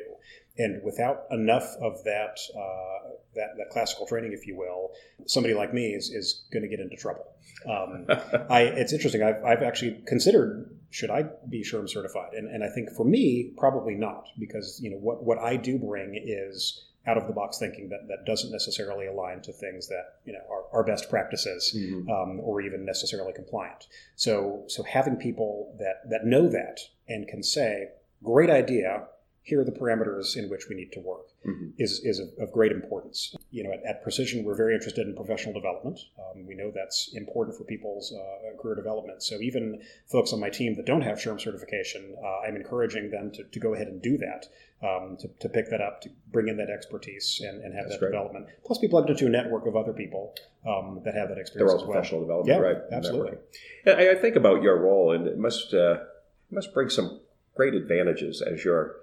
[0.59, 4.91] And without enough of that, uh, that, that classical training, if you will,
[5.27, 7.25] somebody like me is, is going to get into trouble.
[7.67, 8.05] Um,
[8.51, 9.23] I, it's interesting.
[9.23, 13.55] I've, I've actually considered should I be SHRM certified, and, and I think for me,
[13.57, 17.59] probably not, because you know what, what I do bring is out of the box
[17.59, 21.75] thinking that, that doesn't necessarily align to things that you know are, are best practices
[21.77, 22.09] mm-hmm.
[22.09, 23.87] um, or even necessarily compliant.
[24.15, 27.89] So so having people that that know that and can say,
[28.23, 29.07] great idea,
[29.43, 31.71] here are the parameters in which we need to work mm-hmm.
[31.79, 33.35] is, is of, of, great importance.
[33.51, 35.99] You know, at, at, Precision, we're very interested in professional development.
[36.19, 39.23] Um, we know that's important for people's uh, career development.
[39.23, 43.31] So even folks on my team that don't have SHRM certification, uh, I'm encouraging them
[43.33, 44.47] to, to go ahead and do that,
[44.87, 47.95] um, to, to pick that up, to bring in that expertise and, and have that's
[47.95, 48.13] that great.
[48.13, 48.47] development.
[48.65, 50.35] Plus, be plugged into a network of other people
[50.67, 52.77] um, that have that experience They're all professional development, yeah, right?
[52.93, 53.39] Absolutely.
[53.87, 55.99] I, I, think about your role, and it must, uh,
[56.51, 57.21] must bring some
[57.55, 58.97] great advantages as you're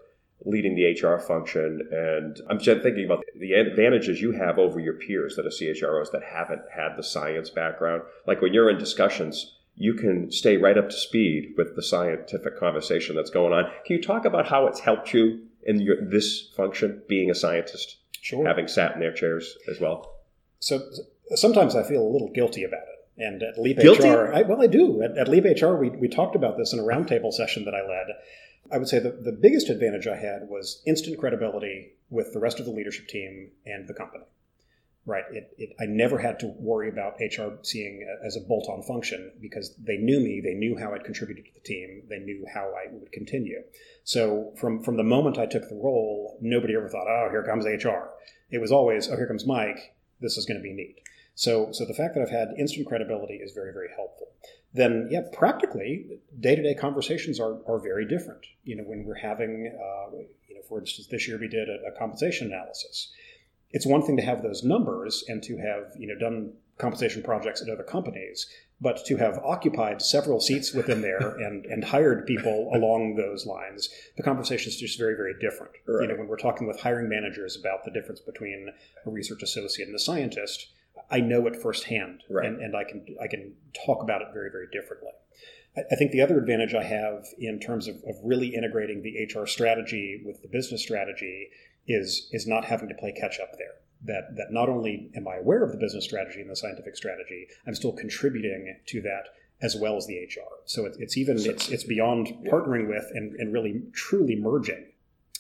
[0.46, 1.88] leading the HR function.
[1.92, 6.12] And I'm just thinking about the advantages you have over your peers that are CHROs
[6.12, 8.04] that haven't had the science background.
[8.26, 12.60] Like when you're in discussions, you can stay right up to speed with the scientific
[12.60, 13.66] conversation that's going on.
[13.86, 17.98] Can you talk about how it's helped you in your, this function, being a scientist,
[18.22, 18.46] sure.
[18.46, 20.16] having sat in their chairs as well?
[20.60, 20.82] So
[21.36, 22.99] sometimes I feel a little guilty about it.
[23.20, 24.10] And at Leap Guilty?
[24.10, 25.04] HR, I, well, I do.
[25.04, 27.82] At, at Leap HR, we, we talked about this in a roundtable session that I
[27.82, 28.08] led.
[28.72, 32.60] I would say that the biggest advantage I had was instant credibility with the rest
[32.60, 34.24] of the leadership team and the company.
[35.06, 35.24] right?
[35.32, 39.32] It, it, I never had to worry about HR seeing as a bolt on function
[39.42, 42.74] because they knew me, they knew how I'd contributed to the team, they knew how
[42.74, 43.62] I would continue.
[44.04, 47.66] So from, from the moment I took the role, nobody ever thought, oh, here comes
[47.66, 48.10] HR.
[48.52, 51.02] It was always, oh, here comes Mike, this is going to be neat.
[51.40, 54.28] So, so the fact that I've had instant credibility is very, very helpful.
[54.74, 58.46] Then, yeah, practically, day-to-day conversations are, are very different.
[58.66, 60.18] You know, when we're having, uh,
[60.50, 63.14] you know, for instance, this year we did a, a compensation analysis
[63.72, 67.62] it's one thing to have those numbers and to have you know done compensation projects
[67.62, 68.48] at other companies,
[68.80, 73.90] but to have occupied several seats within there and, and hired people along those lines,
[74.16, 75.74] the conversation is just very, very different.
[75.86, 76.04] Right.
[76.04, 78.70] You know, when we're talking with hiring managers about the difference between
[79.06, 80.68] a research associate and a scientist,
[81.12, 82.46] I know it firsthand, right.
[82.46, 83.54] and, and I can I can
[83.86, 85.12] talk about it very, very differently.
[85.78, 89.46] I think the other advantage I have in terms of, of really integrating the HR
[89.46, 91.50] strategy with the business strategy
[91.88, 93.76] is is not having to play catch up there.
[94.04, 97.48] That that not only am I aware of the business strategy and the scientific strategy,
[97.68, 99.30] I'm still contributing to that
[99.62, 100.64] as well as the HR.
[100.66, 104.86] So it, it's even it's it's beyond partnering with and, and really truly merging.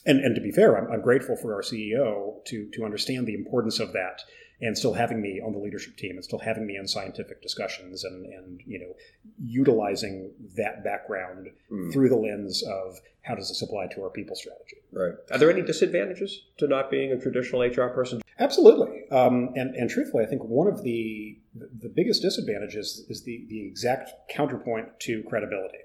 [0.06, 3.36] And and to be fair, I'm, I'm grateful for our CEO to to understand the
[3.36, 4.22] importance of that
[4.62, 8.04] and still having me on the leadership team and still having me in scientific discussions
[8.04, 8.94] and, and you know
[9.42, 11.94] utilizing that background mm.
[11.94, 14.78] through the lens of how does this apply to our people strategy.
[14.92, 15.14] Right.
[15.32, 18.22] Are there any disadvantages to not being a traditional hr person?
[18.40, 19.04] Absolutely.
[19.12, 23.66] Um, and, and truthfully i think one of the the biggest disadvantages is the, the
[23.66, 25.80] exact counterpoint to credibility.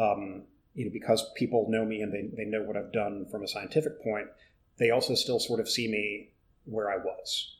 [0.00, 0.44] Um,
[0.74, 3.48] you know because people know me and they, they know what i've done from a
[3.48, 4.26] scientific point
[4.78, 6.30] they also still sort of see me
[6.64, 7.56] where i was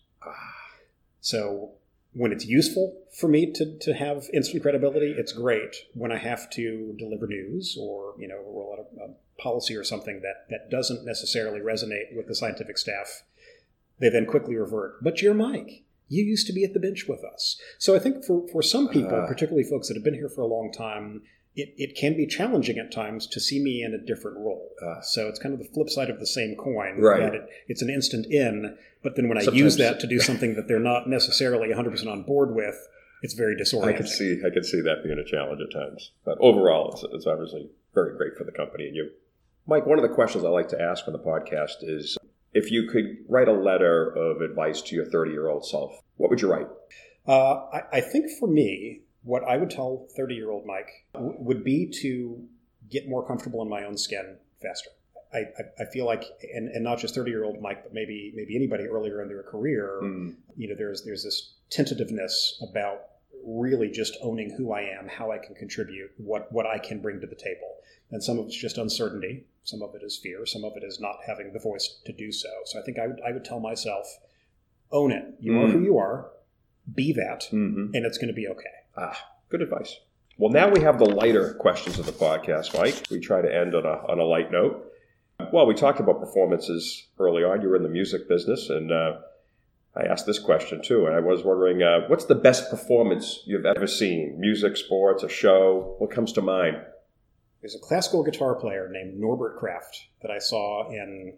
[1.21, 1.73] so
[2.15, 5.75] when it's useful for me to, to have instant credibility, it's great.
[5.95, 9.85] When I have to deliver news or you know roll out a, a policy or
[9.85, 13.23] something that that doesn't necessarily resonate with the scientific staff,
[13.99, 15.03] they then quickly revert.
[15.03, 15.85] But you're Mike.
[16.09, 17.59] You used to be at the bench with us.
[17.79, 20.43] So I think for, for some people, uh, particularly folks that have been here for
[20.43, 21.23] a long time,
[21.55, 24.71] it, it can be challenging at times to see me in a different role.
[24.83, 26.99] Uh, so it's kind of the flip side of the same coin.
[26.99, 27.35] Right.
[27.35, 30.69] It, it's an instant in, but then when I use that to do something that
[30.69, 32.77] they're not necessarily 100% on board with,
[33.23, 33.95] it's very disorienting.
[33.95, 36.11] I can see I can see that being a challenge at times.
[36.25, 39.11] But overall, it's, it's obviously very great for the company and you.
[39.67, 42.19] Mike, one of the questions I like to ask on the podcast is
[42.53, 46.31] if you could write a letter of advice to your 30 year old self, what
[46.31, 46.67] would you write?
[47.27, 51.35] Uh, I, I think for me, what I would tell 30 year old Mike w-
[51.39, 52.45] would be to
[52.91, 54.91] get more comfortable in my own skin faster.
[55.33, 58.33] I, I, I feel like, and, and not just 30 year old Mike, but maybe
[58.35, 60.35] maybe anybody earlier in their career, mm.
[60.57, 63.01] you know, there's there's this tentativeness about
[63.45, 67.21] really just owning who I am, how I can contribute, what what I can bring
[67.21, 67.77] to the table.
[68.11, 71.01] And some of it's just uncertainty, some of it is fear, some of it is
[71.01, 72.51] not having the voice to do so.
[72.67, 74.07] So I think I would I would tell myself,
[74.91, 75.25] own it.
[75.41, 75.65] You mm.
[75.65, 76.31] are who you are,
[76.95, 77.95] be that, mm-hmm.
[77.95, 78.82] and it's going to be okay.
[78.97, 79.99] Ah, good advice.
[80.39, 83.07] Well, now we have the lighter questions of the podcast, Mike.
[83.11, 84.93] We try to end on a, on a light note.
[85.53, 87.63] Well, we talked about performances early on.
[87.63, 89.19] You were in the music business, and uh,
[89.95, 91.07] I asked this question too.
[91.07, 94.37] And I was wondering, uh, what's the best performance you've ever seen?
[94.39, 95.97] Music, sports, a show?
[95.99, 96.79] What comes to mind?
[97.61, 101.35] There's a classical guitar player named Norbert Kraft that I saw in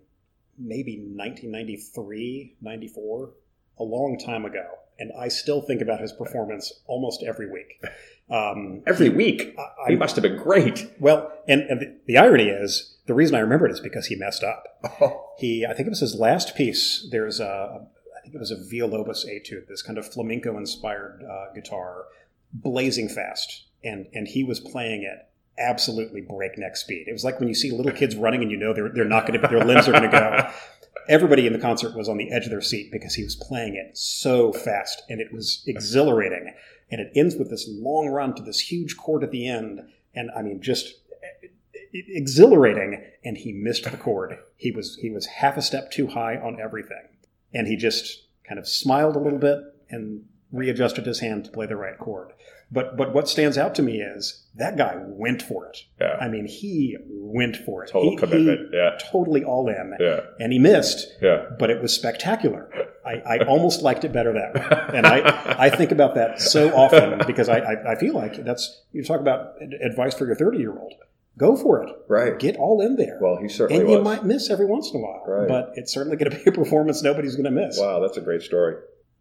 [0.58, 3.30] maybe 1993, 94,
[3.78, 4.64] a long time ago
[4.98, 7.83] and I still think about his performance almost every week.
[8.30, 10.90] Um, every week, I, he must have been great.
[10.98, 14.16] Well, and, and the, the, irony is, the reason I remember it is because he
[14.16, 14.64] messed up.
[15.00, 15.28] Oh.
[15.37, 17.07] He, I think it was his last piece.
[17.11, 22.07] There's a, I think it was a Villalobos Etude, this kind of flamenco-inspired uh, guitar,
[22.50, 25.28] blazing fast, and and he was playing it
[25.59, 27.07] absolutely breakneck speed.
[27.07, 29.26] It was like when you see little kids running and you know they're they're not
[29.26, 30.50] going to their limbs are going to go
[31.09, 33.74] everybody in the concert was on the edge of their seat because he was playing
[33.74, 36.54] it so fast and it was exhilarating.
[36.90, 39.80] And it ends with this long run to this huge chord at the end.
[40.14, 43.04] And I mean, just eh, eh, exhilarating.
[43.24, 44.38] And he missed the chord.
[44.57, 47.09] He was, he was half a step too high on everything.
[47.52, 49.59] And he just kind of smiled a little bit
[49.90, 52.33] and readjusted his hand to play the right chord.
[52.74, 55.78] But but what stands out to me is that guy went for it.
[56.00, 56.16] Yeah.
[56.20, 57.90] I mean, he went for it.
[57.92, 58.70] Total he, commitment.
[58.72, 58.98] He yeah.
[59.12, 59.94] Totally all in.
[60.00, 60.20] Yeah.
[60.40, 61.06] And he missed.
[61.22, 61.46] Yeah.
[61.58, 62.68] But it was spectacular.
[63.06, 64.96] I, I almost liked it better that way.
[64.96, 68.83] And I, I think about that so often because I, I, I feel like that's,
[68.92, 70.94] you talk about advice for your 30 year old.
[71.37, 71.90] Go for it.
[72.08, 72.38] Right.
[72.38, 73.18] Get all in there.
[73.20, 73.98] Well, he certainly And was.
[73.98, 75.22] you might miss every once in a while.
[75.27, 75.48] Right.
[75.48, 77.79] But it's certainly going to be a performance nobody's going to miss.
[77.79, 78.77] Wow, that's a great story.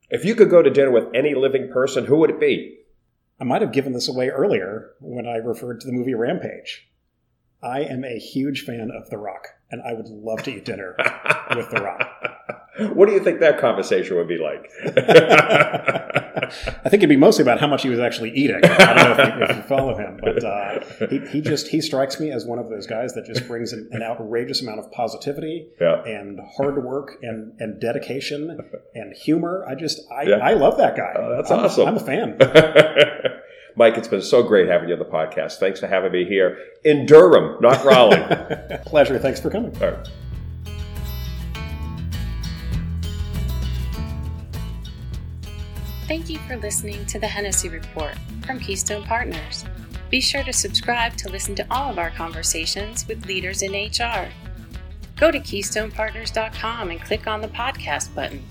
[0.09, 2.79] If you could go to dinner with any living person, who would it be?
[3.43, 6.87] I might have given this away earlier when I referred to the movie Rampage.
[7.61, 10.95] I am a huge fan of The Rock, and I would love to eat dinner
[11.53, 12.62] with The Rock.
[12.79, 14.71] What do you think that conversation would be like?
[14.85, 16.49] I
[16.89, 18.59] think it'd be mostly about how much he was actually eating.
[18.63, 21.81] I don't know if you, if you follow him, but uh, he, he just he
[21.81, 24.91] strikes me as one of those guys that just brings an, an outrageous amount of
[24.91, 26.03] positivity Yeah.
[26.03, 28.59] and hard work and, and dedication
[28.95, 29.65] and humor.
[29.67, 30.37] I just I, Yeah.
[30.37, 31.13] I love that guy.
[31.15, 31.87] Oh, that's I'm, awesome.
[31.87, 32.37] I'm a fan.
[33.75, 35.57] Mike, it's been so great having you on the podcast.
[35.57, 38.77] Thanks for having me here in Durham, not Raleigh.
[38.85, 39.17] Pleasure.
[39.19, 39.75] Thanks for coming.
[46.13, 49.65] Thank you for listening to the Hennessy Report from Keystone Partners.
[50.11, 54.29] Be sure to subscribe to listen to all of our conversations with leaders in HR.
[55.15, 58.43] Go to KeystonePartners.com and click on the podcast button